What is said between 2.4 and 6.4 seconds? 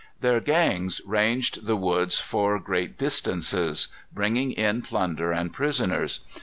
great distances, bringing in plunder and prisoners.